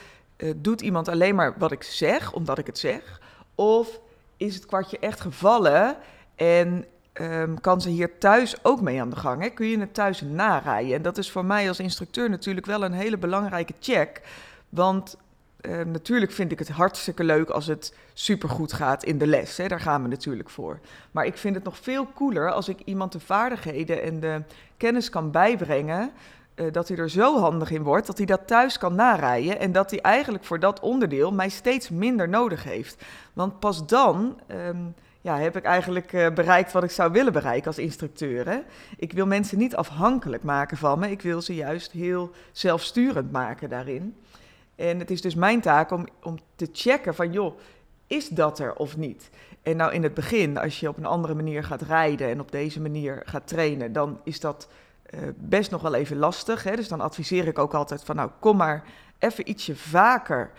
doet 0.56 0.80
iemand 0.80 1.08
alleen 1.08 1.34
maar 1.34 1.54
wat 1.58 1.72
ik 1.72 1.82
zeg, 1.82 2.32
omdat 2.32 2.58
ik 2.58 2.66
het 2.66 2.78
zeg? 2.78 3.20
Of 3.54 4.00
is 4.36 4.54
het 4.54 4.66
kwartje 4.66 4.98
echt 4.98 5.20
gevallen 5.20 5.96
en 6.34 6.84
um, 7.20 7.60
kan 7.60 7.80
ze 7.80 7.88
hier 7.88 8.18
thuis 8.18 8.64
ook 8.64 8.80
mee 8.80 9.00
aan 9.00 9.10
de 9.10 9.16
gang? 9.16 9.42
Hè? 9.42 9.48
Kun 9.48 9.66
je 9.66 9.78
het 9.78 9.94
thuis 9.94 10.20
narijden? 10.20 10.94
En 10.94 11.02
dat 11.02 11.18
is 11.18 11.30
voor 11.30 11.44
mij 11.44 11.68
als 11.68 11.80
instructeur 11.80 12.30
natuurlijk 12.30 12.66
wel 12.66 12.84
een 12.84 12.92
hele 12.92 13.18
belangrijke 13.18 13.74
check. 13.80 14.20
Want 14.68 15.16
uh, 15.60 15.84
natuurlijk 15.84 16.32
vind 16.32 16.52
ik 16.52 16.58
het 16.58 16.68
hartstikke 16.68 17.24
leuk 17.24 17.50
als 17.50 17.66
het 17.66 17.94
supergoed 18.12 18.72
gaat 18.72 19.04
in 19.04 19.18
de 19.18 19.26
les. 19.26 19.56
Hè? 19.56 19.68
Daar 19.68 19.80
gaan 19.80 20.02
we 20.02 20.08
natuurlijk 20.08 20.50
voor. 20.50 20.78
Maar 21.10 21.26
ik 21.26 21.36
vind 21.36 21.54
het 21.54 21.64
nog 21.64 21.78
veel 21.78 22.08
cooler 22.14 22.52
als 22.52 22.68
ik 22.68 22.80
iemand 22.84 23.12
de 23.12 23.20
vaardigheden 23.20 24.02
en 24.02 24.20
de 24.20 24.42
kennis 24.76 25.10
kan 25.10 25.30
bijbrengen. 25.30 26.10
Uh, 26.54 26.72
dat 26.72 26.88
hij 26.88 26.96
er 26.96 27.10
zo 27.10 27.38
handig 27.38 27.70
in 27.70 27.82
wordt 27.82 28.06
dat 28.06 28.16
hij 28.16 28.26
dat 28.26 28.46
thuis 28.46 28.78
kan 28.78 28.94
narijden. 28.94 29.58
En 29.58 29.72
dat 29.72 29.90
hij 29.90 30.00
eigenlijk 30.00 30.44
voor 30.44 30.60
dat 30.60 30.80
onderdeel 30.80 31.32
mij 31.32 31.48
steeds 31.48 31.88
minder 31.88 32.28
nodig 32.28 32.64
heeft. 32.64 33.04
Want 33.32 33.58
pas 33.58 33.86
dan. 33.86 34.40
Um, 34.50 34.94
ja, 35.20 35.38
heb 35.38 35.56
ik 35.56 35.64
eigenlijk 35.64 36.12
uh, 36.12 36.30
bereikt 36.30 36.72
wat 36.72 36.84
ik 36.84 36.90
zou 36.90 37.12
willen 37.12 37.32
bereiken 37.32 37.66
als 37.66 37.78
instructeur. 37.78 38.48
Hè? 38.48 38.58
Ik 38.96 39.12
wil 39.12 39.26
mensen 39.26 39.58
niet 39.58 39.76
afhankelijk 39.76 40.42
maken 40.42 40.76
van 40.76 40.98
me. 40.98 41.10
Ik 41.10 41.22
wil 41.22 41.42
ze 41.42 41.54
juist 41.54 41.92
heel 41.92 42.30
zelfsturend 42.52 43.32
maken 43.32 43.68
daarin. 43.68 44.16
En 44.78 44.98
het 44.98 45.10
is 45.10 45.20
dus 45.20 45.34
mijn 45.34 45.60
taak 45.60 45.90
om, 45.90 46.06
om 46.22 46.38
te 46.56 46.68
checken 46.72 47.14
van, 47.14 47.32
joh, 47.32 47.58
is 48.06 48.28
dat 48.28 48.58
er 48.58 48.74
of 48.74 48.96
niet? 48.96 49.30
En 49.62 49.76
nou 49.76 49.92
in 49.92 50.02
het 50.02 50.14
begin, 50.14 50.58
als 50.58 50.80
je 50.80 50.88
op 50.88 50.96
een 50.96 51.06
andere 51.06 51.34
manier 51.34 51.64
gaat 51.64 51.82
rijden 51.82 52.28
en 52.28 52.40
op 52.40 52.52
deze 52.52 52.80
manier 52.80 53.22
gaat 53.24 53.46
trainen, 53.46 53.92
dan 53.92 54.20
is 54.24 54.40
dat 54.40 54.68
uh, 55.10 55.20
best 55.36 55.70
nog 55.70 55.82
wel 55.82 55.94
even 55.94 56.16
lastig. 56.16 56.62
Hè? 56.62 56.76
Dus 56.76 56.88
dan 56.88 57.00
adviseer 57.00 57.46
ik 57.46 57.58
ook 57.58 57.74
altijd 57.74 58.04
van, 58.04 58.16
nou 58.16 58.30
kom 58.40 58.56
maar 58.56 58.84
even 59.18 59.48
ietsje 59.48 59.76
vaker, 59.76 60.50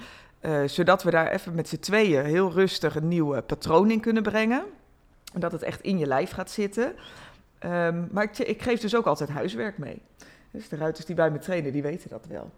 uh, 0.42 0.64
zodat 0.64 1.04
we 1.04 1.12
daar 1.12 1.32
even 1.32 1.56
met 1.56 1.68
z'n 1.68 1.80
tweeën 1.80 2.26
heel 2.26 2.52
rustig 2.52 2.96
een 2.96 3.08
nieuwe 3.08 3.42
patroon 3.42 3.92
in 3.92 4.00
kunnen 4.00 4.24
brengen. 4.24 4.64
En 5.34 5.40
dat 5.40 5.52
het 5.52 5.64
echt 5.64 5.82
in 5.82 5.98
je 5.98 6.06
lijf 6.06 6.32
gaat 6.32 6.52
zitten. 6.52 6.96
Um, 7.66 8.08
maar 8.12 8.24
ik, 8.24 8.38
ik, 8.38 8.62
geef 8.62 8.80
dus 8.80 8.96
ook 8.96 9.06
altijd 9.06 9.30
huiswerk 9.30 9.78
mee. 9.78 10.02
Dus 10.52 10.70
de 10.70 10.76
ruiters 10.76 11.06
die 11.06 11.16
bij 11.16 11.32
me 11.32 11.38
trainen, 11.38 11.72
die 11.72 11.82
weten 11.82 12.10
dat 12.10 12.26
wel. 12.30 12.52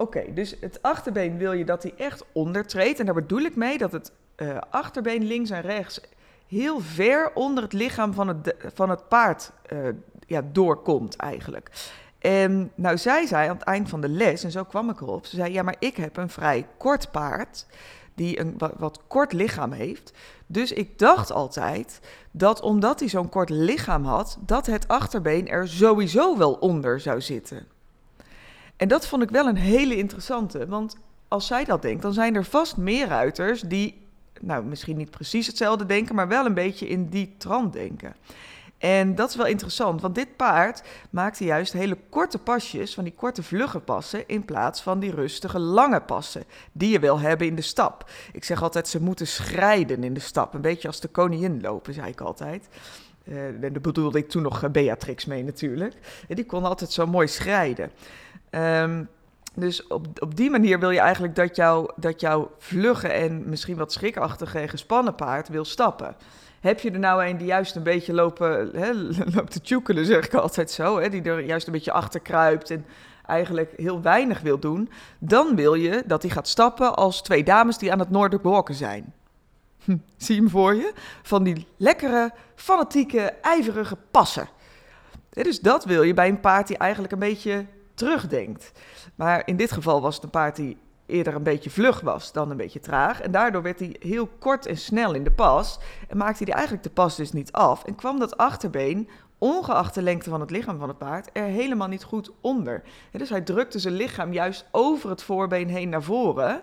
Oké, 0.00 0.32
dus 0.34 0.56
het 0.60 0.82
achterbeen 0.82 1.38
wil 1.38 1.52
je 1.52 1.64
dat 1.64 1.82
hij 1.82 1.94
echt 1.96 2.24
ondertreedt. 2.32 2.98
En 2.98 3.04
daar 3.04 3.14
bedoel 3.14 3.40
ik 3.40 3.56
mee 3.56 3.78
dat 3.78 3.92
het 3.92 4.12
uh, 4.36 4.58
achterbeen 4.70 5.24
links 5.24 5.50
en 5.50 5.60
rechts 5.60 6.00
heel 6.46 6.80
ver 6.80 7.30
onder 7.34 7.62
het 7.62 7.72
lichaam 7.72 8.12
van 8.12 8.28
het, 8.28 8.54
van 8.74 8.90
het 8.90 9.08
paard 9.08 9.52
uh, 9.72 9.78
ja, 10.26 10.42
doorkomt 10.52 11.16
eigenlijk. 11.16 11.70
En 12.18 12.72
nou, 12.74 12.98
zij 12.98 13.26
zei 13.26 13.48
aan 13.48 13.56
het 13.56 13.64
eind 13.64 13.88
van 13.88 14.00
de 14.00 14.08
les, 14.08 14.44
en 14.44 14.50
zo 14.50 14.64
kwam 14.64 14.90
ik 14.90 15.00
erop, 15.00 15.26
ze 15.26 15.36
zei, 15.36 15.52
ja, 15.52 15.62
maar 15.62 15.76
ik 15.78 15.96
heb 15.96 16.16
een 16.16 16.30
vrij 16.30 16.66
kort 16.76 17.10
paard, 17.10 17.66
die 18.14 18.40
een 18.40 18.54
wat, 18.58 18.72
wat 18.78 19.00
kort 19.06 19.32
lichaam 19.32 19.72
heeft. 19.72 20.12
Dus 20.46 20.72
ik 20.72 20.98
dacht 20.98 21.32
altijd 21.32 22.00
dat 22.30 22.60
omdat 22.60 23.00
hij 23.00 23.08
zo'n 23.08 23.28
kort 23.28 23.50
lichaam 23.50 24.04
had, 24.04 24.38
dat 24.40 24.66
het 24.66 24.88
achterbeen 24.88 25.48
er 25.48 25.68
sowieso 25.68 26.38
wel 26.38 26.52
onder 26.52 27.00
zou 27.00 27.20
zitten. 27.20 27.66
En 28.80 28.88
dat 28.88 29.06
vond 29.06 29.22
ik 29.22 29.30
wel 29.30 29.46
een 29.46 29.56
hele 29.56 29.96
interessante, 29.96 30.66
want 30.66 30.96
als 31.28 31.46
zij 31.46 31.64
dat 31.64 31.82
denkt, 31.82 32.02
dan 32.02 32.12
zijn 32.12 32.34
er 32.34 32.44
vast 32.44 32.76
meer 32.76 33.08
ruiters 33.08 33.60
die, 33.60 34.06
nou 34.40 34.64
misschien 34.64 34.96
niet 34.96 35.10
precies 35.10 35.46
hetzelfde 35.46 35.86
denken, 35.86 36.14
maar 36.14 36.28
wel 36.28 36.46
een 36.46 36.54
beetje 36.54 36.88
in 36.88 37.08
die 37.08 37.34
trant 37.38 37.72
denken. 37.72 38.16
En 38.78 39.14
dat 39.14 39.28
is 39.28 39.36
wel 39.36 39.46
interessant, 39.46 40.00
want 40.00 40.14
dit 40.14 40.36
paard 40.36 40.82
maakte 41.10 41.44
juist 41.44 41.72
hele 41.72 41.96
korte 42.10 42.38
pasjes, 42.38 42.94
van 42.94 43.04
die 43.04 43.12
korte 43.12 43.42
vlugge 43.42 43.80
passen, 43.80 44.28
in 44.28 44.44
plaats 44.44 44.80
van 44.80 45.00
die 45.00 45.14
rustige 45.14 45.58
lange 45.58 46.00
passen, 46.00 46.44
die 46.72 46.90
je 46.90 46.98
wil 46.98 47.18
hebben 47.18 47.46
in 47.46 47.54
de 47.54 47.62
stap. 47.62 48.10
Ik 48.32 48.44
zeg 48.44 48.62
altijd, 48.62 48.88
ze 48.88 49.02
moeten 49.02 49.26
schrijden 49.26 50.04
in 50.04 50.14
de 50.14 50.20
stap, 50.20 50.54
een 50.54 50.60
beetje 50.60 50.88
als 50.88 51.00
de 51.00 51.08
koningin 51.08 51.60
lopen, 51.60 51.94
zei 51.94 52.08
ik 52.08 52.20
altijd. 52.20 52.68
Uh, 53.24 53.46
en 53.46 53.60
daar 53.60 53.80
bedoelde 53.80 54.18
ik 54.18 54.28
toen 54.28 54.42
nog 54.42 54.70
Beatrix 54.70 55.24
mee 55.24 55.44
natuurlijk. 55.44 55.94
En 56.28 56.36
die 56.36 56.46
kon 56.46 56.64
altijd 56.64 56.92
zo 56.92 57.06
mooi 57.06 57.28
schrijden. 57.28 57.90
Um, 58.50 59.08
dus 59.54 59.86
op, 59.86 60.06
op 60.18 60.36
die 60.36 60.50
manier 60.50 60.78
wil 60.78 60.90
je 60.90 61.00
eigenlijk 61.00 61.34
dat, 61.34 61.56
jou, 61.56 61.90
dat 61.96 62.20
jouw 62.20 62.50
vlugge 62.58 63.08
en 63.08 63.48
misschien 63.48 63.76
wat 63.76 63.92
schrikachtige 63.92 64.58
en 64.58 64.68
gespannen 64.68 65.14
paard 65.14 65.48
wil 65.48 65.64
stappen. 65.64 66.16
Heb 66.60 66.80
je 66.80 66.90
er 66.90 66.98
nou 66.98 67.24
een 67.24 67.36
die 67.36 67.46
juist 67.46 67.76
een 67.76 67.82
beetje 67.82 68.12
lopen, 68.12 68.70
hè, 68.72 68.94
loopt 69.34 69.52
te 69.52 69.60
tjoekelen, 69.60 70.06
zeg 70.06 70.24
ik 70.24 70.34
altijd 70.34 70.70
zo, 70.70 70.98
hè, 70.98 71.08
die 71.08 71.22
er 71.22 71.40
juist 71.40 71.66
een 71.66 71.72
beetje 71.72 71.92
achter 71.92 72.20
kruipt 72.20 72.70
en 72.70 72.86
eigenlijk 73.26 73.72
heel 73.76 74.02
weinig 74.02 74.40
wil 74.40 74.58
doen, 74.58 74.90
dan 75.18 75.56
wil 75.56 75.74
je 75.74 76.02
dat 76.06 76.22
hij 76.22 76.30
gaat 76.30 76.48
stappen 76.48 76.96
als 76.96 77.22
twee 77.22 77.44
dames 77.44 77.78
die 77.78 77.92
aan 77.92 77.98
het 77.98 78.10
Noorderborken 78.10 78.74
zijn. 78.74 79.12
Hm, 79.84 79.96
zie 80.16 80.36
hem 80.36 80.48
voor 80.48 80.74
je? 80.74 80.92
Van 81.22 81.42
die 81.42 81.66
lekkere, 81.76 82.30
fanatieke, 82.54 83.20
ijverige 83.42 83.96
passen. 84.10 84.48
dus 85.30 85.60
dat 85.60 85.84
wil 85.84 86.02
je 86.02 86.14
bij 86.14 86.28
een 86.28 86.40
paard 86.40 86.66
die 86.66 86.78
eigenlijk 86.78 87.12
een 87.12 87.18
beetje 87.18 87.66
terugdenkt. 88.00 88.72
Maar 89.14 89.42
in 89.44 89.56
dit 89.56 89.72
geval 89.72 90.00
was 90.00 90.14
het 90.14 90.24
een 90.24 90.30
paard 90.30 90.56
die 90.56 90.76
eerder 91.06 91.34
een 91.34 91.42
beetje 91.42 91.70
vlug 91.70 92.00
was 92.00 92.32
dan 92.32 92.50
een 92.50 92.56
beetje 92.56 92.80
traag. 92.80 93.20
En 93.20 93.30
daardoor 93.30 93.62
werd 93.62 93.78
hij 93.78 93.96
heel 93.98 94.26
kort 94.38 94.66
en 94.66 94.76
snel 94.76 95.14
in 95.14 95.24
de 95.24 95.30
pas. 95.30 95.78
En 96.08 96.16
maakte 96.16 96.44
hij 96.44 96.52
eigenlijk 96.52 96.82
de 96.82 96.90
pas 96.90 97.16
dus 97.16 97.32
niet 97.32 97.52
af. 97.52 97.84
En 97.84 97.94
kwam 97.94 98.18
dat 98.18 98.36
achterbeen, 98.36 99.08
ongeacht 99.38 99.94
de 99.94 100.02
lengte 100.02 100.30
van 100.30 100.40
het 100.40 100.50
lichaam 100.50 100.78
van 100.78 100.88
het 100.88 100.98
paard, 100.98 101.30
er 101.32 101.44
helemaal 101.44 101.88
niet 101.88 102.04
goed 102.04 102.30
onder. 102.40 102.82
dus 103.12 103.30
hij 103.30 103.40
drukte 103.40 103.78
zijn 103.78 103.94
lichaam 103.94 104.32
juist 104.32 104.66
over 104.70 105.10
het 105.10 105.22
voorbeen 105.22 105.68
heen 105.68 105.88
naar 105.88 106.02
voren. 106.02 106.60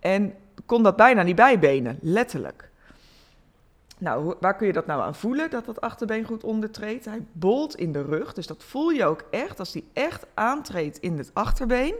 En 0.00 0.34
kon 0.66 0.82
dat 0.82 0.96
bijna 0.96 1.22
niet 1.22 1.36
bijbenen, 1.36 1.98
letterlijk. 2.00 2.69
Nou, 4.00 4.34
waar 4.40 4.56
kun 4.56 4.66
je 4.66 4.72
dat 4.72 4.86
nou 4.86 5.02
aan 5.02 5.14
voelen, 5.14 5.50
dat 5.50 5.64
dat 5.64 5.80
achterbeen 5.80 6.24
goed 6.24 6.44
ondertreedt? 6.44 7.04
Hij 7.04 7.26
bolt 7.32 7.76
in 7.76 7.92
de 7.92 8.02
rug, 8.02 8.32
dus 8.32 8.46
dat 8.46 8.64
voel 8.64 8.90
je 8.90 9.04
ook 9.04 9.24
echt 9.30 9.58
als 9.58 9.72
hij 9.72 9.84
echt 9.92 10.26
aantreedt 10.34 10.98
in 10.98 11.18
het 11.18 11.30
achterbeen. 11.34 11.94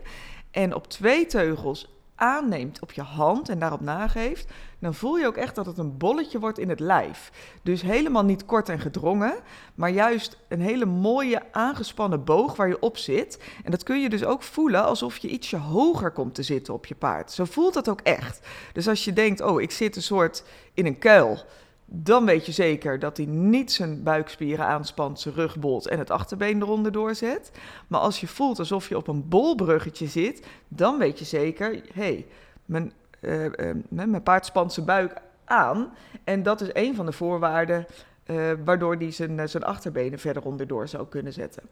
En 0.50 0.74
op 0.74 0.88
twee 0.88 1.26
teugels 1.26 1.94
aanneemt 2.14 2.80
op 2.80 2.92
je 2.92 3.02
hand 3.02 3.48
en 3.48 3.58
daarop 3.58 3.80
nageeft, 3.80 4.50
dan 4.78 4.94
voel 4.94 5.18
je 5.18 5.26
ook 5.26 5.36
echt 5.36 5.54
dat 5.54 5.66
het 5.66 5.78
een 5.78 5.96
bolletje 5.96 6.38
wordt 6.38 6.58
in 6.58 6.68
het 6.68 6.80
lijf. 6.80 7.32
Dus 7.62 7.82
helemaal 7.82 8.24
niet 8.24 8.44
kort 8.44 8.68
en 8.68 8.78
gedrongen, 8.78 9.34
maar 9.74 9.90
juist 9.90 10.36
een 10.48 10.60
hele 10.60 10.84
mooie 10.86 11.42
aangespannen 11.52 12.24
boog 12.24 12.56
waar 12.56 12.68
je 12.68 12.80
op 12.80 12.96
zit. 12.96 13.42
En 13.64 13.70
dat 13.70 13.82
kun 13.82 14.00
je 14.00 14.08
dus 14.08 14.24
ook 14.24 14.42
voelen 14.42 14.84
alsof 14.84 15.16
je 15.16 15.28
ietsje 15.28 15.56
hoger 15.56 16.10
komt 16.10 16.34
te 16.34 16.42
zitten 16.42 16.74
op 16.74 16.86
je 16.86 16.94
paard. 16.94 17.32
Zo 17.32 17.44
voelt 17.44 17.74
dat 17.74 17.88
ook 17.88 18.00
echt. 18.00 18.48
Dus 18.72 18.88
als 18.88 19.04
je 19.04 19.12
denkt, 19.12 19.40
oh, 19.40 19.60
ik 19.60 19.70
zit 19.70 19.96
een 19.96 20.02
soort 20.02 20.44
in 20.74 20.86
een 20.86 20.98
kuil 20.98 21.44
dan 21.92 22.24
weet 22.24 22.46
je 22.46 22.52
zeker 22.52 22.98
dat 22.98 23.16
hij 23.16 23.26
niet 23.26 23.72
zijn 23.72 24.02
buikspieren 24.02 24.66
aanspant, 24.66 25.20
zijn 25.20 25.34
rug 25.34 25.58
bolt 25.58 25.88
en 25.88 25.98
het 25.98 26.10
achterbeen 26.10 26.62
eronder 26.62 26.92
doorzet. 26.92 27.50
Maar 27.86 28.00
als 28.00 28.20
je 28.20 28.28
voelt 28.28 28.58
alsof 28.58 28.88
je 28.88 28.96
op 28.96 29.08
een 29.08 29.28
bolbruggetje 29.28 30.06
zit, 30.06 30.46
dan 30.68 30.98
weet 30.98 31.18
je 31.18 31.24
zeker, 31.24 31.72
hé, 31.72 31.82
hey, 31.92 32.26
mijn, 32.64 32.92
uh, 33.20 33.46
mijn 33.88 34.22
paard 34.22 34.46
spant 34.46 34.72
zijn 34.72 34.86
buik 34.86 35.12
aan. 35.44 35.92
En 36.24 36.42
dat 36.42 36.60
is 36.60 36.68
een 36.72 36.94
van 36.94 37.06
de 37.06 37.12
voorwaarden 37.12 37.86
uh, 38.26 38.52
waardoor 38.64 38.96
hij 38.96 39.10
zijn, 39.10 39.48
zijn 39.48 39.64
achterbenen 39.64 40.18
verder 40.18 40.42
onderdoor 40.42 40.88
zou 40.88 41.06
kunnen 41.06 41.32
zetten. 41.32 41.62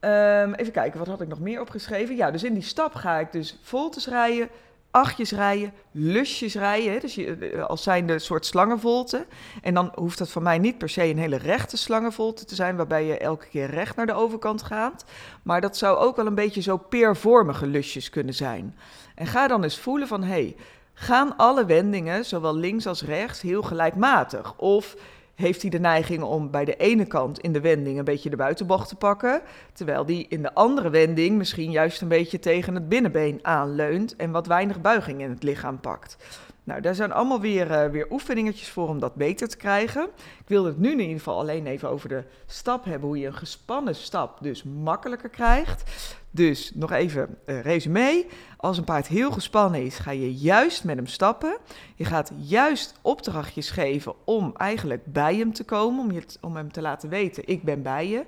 Um, 0.00 0.54
even 0.54 0.72
kijken, 0.72 0.98
wat 0.98 1.08
had 1.08 1.20
ik 1.20 1.28
nog 1.28 1.40
meer 1.40 1.60
opgeschreven? 1.60 2.16
Ja, 2.16 2.30
dus 2.30 2.44
in 2.44 2.54
die 2.54 2.62
stap 2.62 2.94
ga 2.94 3.18
ik 3.18 3.32
dus 3.32 3.58
voltes 3.62 4.08
rijden, 4.08 4.48
achtjes 4.90 5.30
rijden, 5.30 5.72
lusjes 5.90 6.54
rijden. 6.54 7.00
Dus 7.00 7.14
je, 7.14 7.34
eh, 7.34 7.64
als 7.64 7.82
zijn 7.82 8.06
de 8.06 8.18
soort 8.18 8.46
slangenvolte. 8.46 9.26
En 9.62 9.74
dan 9.74 9.92
hoeft 9.94 10.18
dat 10.18 10.30
voor 10.30 10.42
mij 10.42 10.58
niet 10.58 10.78
per 10.78 10.88
se 10.88 11.04
een 11.04 11.18
hele 11.18 11.36
rechte 11.36 11.76
slangenvolte 11.76 12.44
te 12.44 12.54
zijn, 12.54 12.76
waarbij 12.76 13.04
je 13.04 13.18
elke 13.18 13.46
keer 13.46 13.70
recht 13.70 13.96
naar 13.96 14.06
de 14.06 14.12
overkant 14.12 14.62
gaat. 14.62 15.04
Maar 15.42 15.60
dat 15.60 15.76
zou 15.76 15.98
ook 15.98 16.16
wel 16.16 16.26
een 16.26 16.34
beetje 16.34 16.62
zo 16.62 16.76
peervormige 16.76 17.66
lusjes 17.66 18.10
kunnen 18.10 18.34
zijn. 18.34 18.76
En 19.14 19.26
ga 19.26 19.46
dan 19.46 19.62
eens 19.62 19.78
voelen 19.78 20.08
van, 20.08 20.22
hé, 20.22 20.28
hey, 20.28 20.56
gaan 20.94 21.36
alle 21.36 21.64
wendingen, 21.64 22.24
zowel 22.24 22.56
links 22.56 22.86
als 22.86 23.02
rechts, 23.02 23.40
heel 23.40 23.62
gelijkmatig? 23.62 24.54
Of 24.56 24.96
heeft 25.40 25.62
hij 25.62 25.70
de 25.70 25.80
neiging 25.80 26.22
om 26.22 26.50
bij 26.50 26.64
de 26.64 26.76
ene 26.76 27.04
kant 27.04 27.38
in 27.38 27.52
de 27.52 27.60
wending 27.60 27.98
een 27.98 28.04
beetje 28.04 28.30
de 28.30 28.36
buitenbocht 28.36 28.88
te 28.88 28.96
pakken, 28.96 29.42
terwijl 29.72 30.06
die 30.06 30.26
in 30.28 30.42
de 30.42 30.54
andere 30.54 30.90
wending 30.90 31.36
misschien 31.36 31.70
juist 31.70 32.00
een 32.00 32.08
beetje 32.08 32.38
tegen 32.38 32.74
het 32.74 32.88
binnenbeen 32.88 33.38
aanleunt 33.42 34.16
en 34.16 34.30
wat 34.30 34.46
weinig 34.46 34.80
buiging 34.80 35.20
in 35.20 35.30
het 35.30 35.42
lichaam 35.42 35.80
pakt. 35.80 36.16
Nou, 36.64 36.80
daar 36.80 36.94
zijn 36.94 37.12
allemaal 37.12 37.40
weer, 37.40 37.70
uh, 37.70 37.86
weer 37.86 38.06
oefeningetjes 38.10 38.68
voor 38.68 38.88
om 38.88 38.98
dat 38.98 39.14
beter 39.14 39.48
te 39.48 39.56
krijgen. 39.56 40.08
Ik 40.16 40.48
wilde 40.48 40.68
het 40.68 40.78
nu 40.78 40.90
in 40.90 41.00
ieder 41.00 41.16
geval 41.16 41.38
alleen 41.38 41.66
even 41.66 41.88
over 41.88 42.08
de 42.08 42.24
stap 42.46 42.84
hebben, 42.84 43.08
hoe 43.08 43.18
je 43.18 43.26
een 43.26 43.34
gespannen 43.34 43.94
stap 43.94 44.38
dus 44.40 44.62
makkelijker 44.62 45.28
krijgt. 45.28 45.90
Dus 46.30 46.72
nog 46.74 46.92
even 46.92 47.38
uh, 47.46 47.60
resume. 47.60 48.26
Als 48.56 48.78
een 48.78 48.84
paard 48.84 49.06
heel 49.06 49.30
gespannen 49.30 49.84
is, 49.84 49.98
ga 49.98 50.10
je 50.10 50.34
juist 50.34 50.84
met 50.84 50.96
hem 50.96 51.06
stappen. 51.06 51.56
Je 51.94 52.04
gaat 52.04 52.32
juist 52.36 52.94
opdrachtjes 53.02 53.70
geven 53.70 54.14
om 54.24 54.52
eigenlijk 54.56 55.12
bij 55.12 55.36
hem 55.36 55.52
te 55.52 55.64
komen, 55.64 56.04
om, 56.04 56.22
om 56.40 56.56
hem 56.56 56.72
te 56.72 56.80
laten 56.80 57.08
weten, 57.08 57.42
ik 57.46 57.62
ben 57.62 57.82
bij 57.82 58.08
je. 58.08 58.24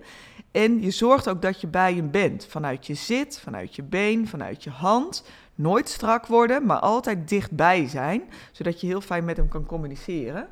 En 0.50 0.82
je 0.82 0.90
zorgt 0.90 1.28
ook 1.28 1.42
dat 1.42 1.60
je 1.60 1.66
bij 1.66 1.94
hem 1.94 2.10
bent, 2.10 2.46
vanuit 2.50 2.86
je 2.86 2.94
zit, 2.94 3.40
vanuit 3.40 3.76
je 3.76 3.82
been, 3.82 4.28
vanuit 4.28 4.64
je 4.64 4.70
hand. 4.70 5.24
Nooit 5.54 5.88
strak 5.88 6.26
worden, 6.26 6.66
maar 6.66 6.78
altijd 6.78 7.28
dichtbij 7.28 7.88
zijn, 7.88 8.22
zodat 8.52 8.80
je 8.80 8.86
heel 8.86 9.00
fijn 9.00 9.24
met 9.24 9.36
hem 9.36 9.48
kan 9.48 9.66
communiceren. 9.66 10.48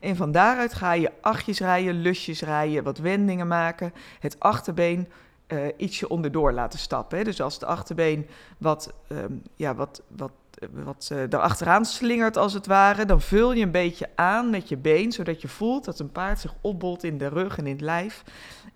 En 0.00 0.16
van 0.16 0.32
daaruit 0.32 0.74
ga 0.74 0.92
je 0.92 1.12
achtjes 1.20 1.58
rijden, 1.58 2.00
lusjes 2.00 2.40
rijden, 2.40 2.84
wat 2.84 2.98
wendingen 2.98 3.46
maken, 3.46 3.92
het 4.20 4.40
achterbeen 4.40 5.08
uh, 5.54 5.66
ietsje 5.76 6.08
onderdoor 6.08 6.52
laten 6.52 6.78
stappen. 6.78 7.18
Hè. 7.18 7.24
Dus 7.24 7.40
als 7.40 7.54
het 7.54 7.64
achterbeen 7.64 8.26
wat, 8.58 8.92
um, 9.08 9.42
ja, 9.56 9.74
wat, 9.74 10.02
wat, 10.16 10.30
wat 10.70 11.08
uh, 11.12 11.18
erachteraan 11.20 11.84
slingert 11.84 12.36
als 12.36 12.52
het 12.52 12.66
ware, 12.66 13.04
dan 13.04 13.20
vul 13.20 13.52
je 13.52 13.62
een 13.62 13.70
beetje 13.70 14.08
aan 14.14 14.50
met 14.50 14.68
je 14.68 14.76
been, 14.76 15.12
zodat 15.12 15.42
je 15.42 15.48
voelt 15.48 15.84
dat 15.84 15.98
een 15.98 16.12
paard 16.12 16.40
zich 16.40 16.54
opbolt 16.60 17.04
in 17.04 17.18
de 17.18 17.28
rug 17.28 17.58
en 17.58 17.66
in 17.66 17.72
het 17.72 17.80
lijf. 17.80 18.22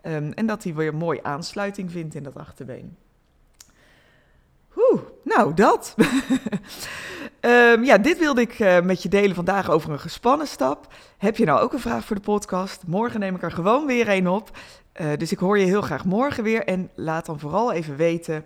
Um, 0.02 0.32
en 0.32 0.46
dat 0.46 0.64
hij 0.64 0.74
weer 0.74 0.94
mooi 0.94 1.18
aansluiting 1.22 1.90
vindt 1.90 2.14
in 2.14 2.22
dat 2.22 2.36
achterbeen. 2.36 2.96
Oeh, 4.76 5.00
nou 5.24 5.54
dat. 5.54 5.94
um, 7.40 7.84
ja, 7.90 7.98
dit 7.98 8.18
wilde 8.18 8.40
ik 8.40 8.82
met 8.84 9.02
je 9.02 9.08
delen 9.08 9.34
vandaag 9.34 9.70
over 9.70 9.90
een 9.90 10.00
gespannen 10.00 10.46
stap. 10.46 10.92
Heb 11.18 11.36
je 11.36 11.44
nou 11.44 11.60
ook 11.60 11.72
een 11.72 11.80
vraag 11.80 12.04
voor 12.04 12.16
de 12.16 12.22
podcast? 12.22 12.82
Morgen 12.86 13.20
neem 13.20 13.34
ik 13.34 13.42
er 13.42 13.52
gewoon 13.52 13.86
weer 13.86 14.08
een 14.08 14.28
op. 14.28 14.50
Uh, 15.00 15.06
dus 15.16 15.32
ik 15.32 15.38
hoor 15.38 15.58
je 15.58 15.64
heel 15.64 15.82
graag 15.82 16.04
morgen 16.04 16.44
weer. 16.44 16.64
En 16.64 16.90
laat 16.94 17.26
dan 17.26 17.38
vooral 17.38 17.72
even 17.72 17.96
weten 17.96 18.44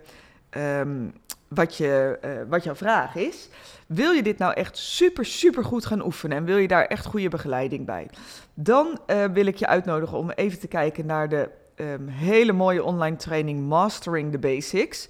um, 0.57 1.13
wat, 1.47 1.75
je, 1.77 2.19
uh, 2.25 2.31
wat 2.49 2.63
jouw 2.63 2.75
vraag 2.75 3.15
is. 3.15 3.49
Wil 3.87 4.11
je 4.11 4.23
dit 4.23 4.37
nou 4.37 4.53
echt 4.53 4.77
super, 4.77 5.25
super 5.25 5.63
goed 5.63 5.85
gaan 5.85 6.05
oefenen 6.05 6.37
en 6.37 6.45
wil 6.45 6.57
je 6.57 6.67
daar 6.67 6.85
echt 6.85 7.05
goede 7.05 7.29
begeleiding 7.29 7.85
bij? 7.85 8.09
Dan 8.53 8.99
uh, 9.07 9.25
wil 9.25 9.45
ik 9.45 9.55
je 9.55 9.67
uitnodigen 9.67 10.17
om 10.17 10.29
even 10.29 10.59
te 10.59 10.67
kijken 10.67 11.05
naar 11.05 11.29
de 11.29 11.49
um, 11.75 12.07
hele 12.07 12.53
mooie 12.53 12.83
online 12.83 13.15
training 13.15 13.67
Mastering 13.67 14.31
the 14.31 14.39
Basics. 14.39 15.07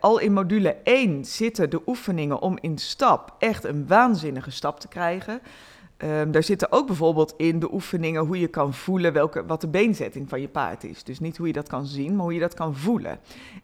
Al 0.00 0.18
in 0.18 0.32
module 0.32 0.76
1 0.82 1.24
zitten 1.24 1.70
de 1.70 1.80
oefeningen 1.86 2.40
om 2.40 2.58
in 2.60 2.78
stap 2.78 3.34
echt 3.38 3.64
een 3.64 3.86
waanzinnige 3.86 4.50
stap 4.50 4.80
te 4.80 4.88
krijgen. 4.88 5.40
Um, 6.04 6.30
daar 6.30 6.42
zitten 6.42 6.72
ook 6.72 6.86
bijvoorbeeld 6.86 7.34
in 7.36 7.58
de 7.58 7.72
oefeningen 7.72 8.26
hoe 8.26 8.40
je 8.40 8.48
kan 8.48 8.74
voelen 8.74 9.12
welke, 9.12 9.46
wat 9.46 9.60
de 9.60 9.68
beenzetting 9.68 10.28
van 10.28 10.40
je 10.40 10.48
paard 10.48 10.84
is. 10.84 11.04
Dus 11.04 11.20
niet 11.20 11.36
hoe 11.36 11.46
je 11.46 11.52
dat 11.52 11.68
kan 11.68 11.86
zien, 11.86 12.14
maar 12.14 12.24
hoe 12.24 12.34
je 12.34 12.40
dat 12.40 12.54
kan 12.54 12.74
voelen. 12.74 13.18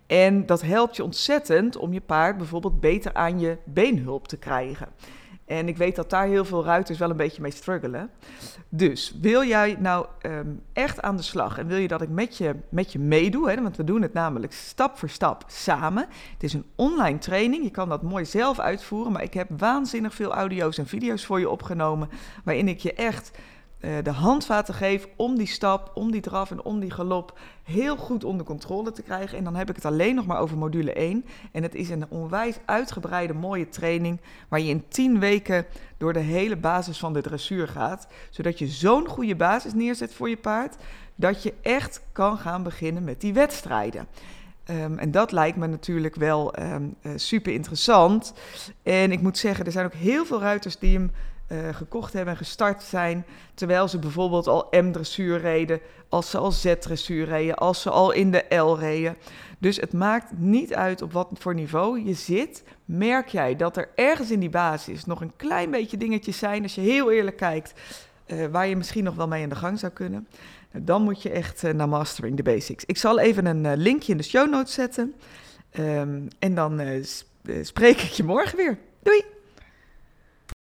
En 0.07 0.47
dat 0.47 0.63
helpt 0.63 0.97
je 0.97 1.05
ontzettend 1.05 1.77
om 1.77 1.93
je 1.93 2.01
paard 2.01 2.37
bijvoorbeeld 2.37 2.81
beter 2.81 3.15
aan 3.15 3.41
je 3.41 3.57
beenhulp 3.65 4.29
te 4.29 4.37
krijgen. 4.37 4.89
En 5.47 5.69
ik 5.69 5.77
weet 5.77 5.97
dat 5.97 6.11
daar 6.11 6.27
heel 6.27 6.45
veel 6.45 6.65
ruiters 6.65 6.99
wel 6.99 7.11
een 7.11 7.17
beetje 7.17 7.43
mee 7.43 7.51
struggelen. 7.51 8.11
Dus 8.69 9.15
wil 9.21 9.45
jij 9.45 9.77
nou 9.79 10.07
um, 10.23 10.63
echt 10.73 11.03
aan 11.03 11.17
de 11.17 11.23
slag 11.23 11.59
en 11.59 11.67
wil 11.67 11.77
je 11.77 11.89
dat 11.89 12.03
ik 12.03 12.09
met 12.09 12.37
je, 12.37 12.55
met 12.69 12.93
je 12.93 12.99
meedoe, 12.99 13.51
hè, 13.51 13.63
want 13.63 13.77
we 13.77 13.85
doen 13.85 14.03
het 14.03 14.13
namelijk 14.13 14.53
stap 14.53 14.99
voor 14.99 15.09
stap 15.09 15.45
samen. 15.47 16.07
Het 16.33 16.43
is 16.43 16.53
een 16.53 16.65
online 16.77 17.19
training, 17.19 17.65
je 17.65 17.71
kan 17.71 17.89
dat 17.89 18.03
mooi 18.03 18.25
zelf 18.25 18.59
uitvoeren, 18.59 19.13
maar 19.13 19.23
ik 19.23 19.35
heb 19.35 19.49
waanzinnig 19.59 20.15
veel 20.15 20.33
audio's 20.33 20.79
en 20.79 20.87
video's 20.87 21.27
voor 21.27 21.41
je 21.41 21.51
opgenomen, 21.51 22.09
waarin 22.45 22.69
ik 22.69 22.79
je 22.79 22.93
echt 22.93 23.31
de 24.03 24.11
handvaten 24.11 24.75
geef 24.75 25.09
om 25.17 25.37
die 25.37 25.47
stap, 25.47 25.91
om 25.95 26.11
die 26.11 26.21
draf 26.21 26.51
en 26.51 26.65
om 26.65 26.81
die 26.81 26.91
galop 26.91 27.39
heel 27.63 27.97
goed 27.97 28.25
onder 28.25 28.47
controle 28.47 28.93
te 28.93 29.03
krijgen. 29.03 29.39
En 29.39 29.45
dan 29.45 29.57
heb 29.57 29.69
ik 29.69 29.75
het 29.77 29.85
alleen 29.85 30.15
nog 30.15 30.27
maar 30.27 30.39
over 30.39 30.59
module 30.59 30.93
1. 30.93 31.25
En 31.53 31.63
het 31.63 31.75
is 31.75 31.91
een 31.91 32.11
onwijs 32.11 32.57
uitgebreide, 32.65 33.35
mooie 33.35 33.69
training 33.69 34.21
waar 34.49 34.61
je 34.61 34.71
in 34.71 34.89
10 34.89 35.19
weken 35.21 35.67
door 35.99 36.13
de 36.13 36.19
hele 36.19 36.57
basis 36.57 36.99
van 36.99 37.13
de 37.13 37.23
dressuur 37.23 37.69
gaat. 37.69 38.07
Zodat 38.31 38.59
je 38.59 38.67
zo'n 38.67 39.07
goede 39.07 39.37
basis 39.37 39.75
neerzet 39.75 40.15
voor 40.15 40.29
je 40.29 40.37
paard, 40.37 40.77
dat 41.15 41.43
je 41.43 41.55
echt 41.63 42.03
kan 42.13 42.39
gaan 42.39 42.63
beginnen 42.63 43.05
met 43.05 43.21
die 43.21 43.33
wedstrijden. 43.33 44.07
Um, 44.71 44.99
en 44.99 45.11
dat 45.11 45.33
lijkt 45.33 45.57
me 45.57 45.67
natuurlijk 45.67 46.15
wel 46.15 46.59
um, 46.61 46.95
uh, 47.03 47.13
super 47.17 47.53
interessant. 47.53 48.33
En 48.83 49.13
ik 49.13 49.21
moet 49.21 49.39
zeggen, 49.39 49.65
er 49.65 49.73
zijn 49.73 49.87
ook 49.87 49.95
heel 49.95 50.25
veel 50.25 50.41
ruiters 50.41 50.79
die 50.79 50.97
hem 50.97 51.11
uh, 51.49 51.75
gekocht 51.75 52.13
hebben 52.13 52.33
en 52.33 52.39
gestart 52.39 52.83
zijn. 52.83 53.27
Terwijl 53.55 53.89
ze 53.89 53.99
bijvoorbeeld 53.99 54.47
al 54.47 54.67
M-dressuur 54.71 55.41
reden, 55.41 55.81
als 56.09 56.31
ze 56.31 56.39
al 56.39 56.53
Z-dressuur 56.53 57.27
reden, 57.27 57.55
als 57.55 57.83
ze 57.83 57.91
al 57.91 58.13
in 58.13 58.31
de 58.31 58.57
L 58.57 58.75
reden. 58.75 59.17
Dus 59.59 59.77
het 59.77 59.93
maakt 59.93 60.39
niet 60.39 60.75
uit 60.75 61.03
op 61.03 61.13
wat 61.13 61.31
voor 61.39 61.55
niveau 61.55 62.05
je 62.05 62.15
zit. 62.15 62.63
Merk 62.85 63.29
jij 63.29 63.57
dat 63.57 63.77
er 63.77 63.89
ergens 63.95 64.31
in 64.31 64.41
die 64.41 64.51
basis 64.51 65.05
nog 65.05 65.21
een 65.21 65.37
klein 65.37 65.71
beetje 65.71 65.97
dingetjes 65.97 66.39
zijn, 66.39 66.63
als 66.63 66.75
je 66.75 66.81
heel 66.81 67.13
eerlijk 67.13 67.37
kijkt, 67.37 67.73
uh, 68.27 68.47
waar 68.47 68.67
je 68.67 68.77
misschien 68.77 69.05
nog 69.05 69.15
wel 69.15 69.29
mee 69.29 69.43
aan 69.43 69.49
de 69.49 69.55
gang 69.55 69.79
zou 69.79 69.93
kunnen. 69.93 70.29
Nou, 70.73 70.85
dan 70.85 71.03
moet 71.03 71.23
je 71.23 71.31
echt 71.31 71.63
naar 71.63 71.89
Mastering 71.89 72.37
the 72.37 72.43
Basics. 72.43 72.85
Ik 72.85 72.97
zal 72.97 73.19
even 73.19 73.47
een 73.47 73.77
linkje 73.77 74.13
in 74.13 74.19
de 74.19 74.25
show 74.25 74.51
notes 74.51 74.75
zetten. 74.75 75.15
Um, 75.79 76.29
en 76.39 76.55
dan 76.55 76.81
spreek 77.63 78.01
ik 78.01 78.11
je 78.11 78.25
morgen 78.25 78.57
weer. 78.57 78.79
Doei! 79.03 79.34